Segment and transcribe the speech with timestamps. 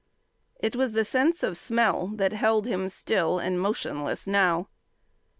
[0.57, 4.67] It was the sense of smell that held him still and motionless now.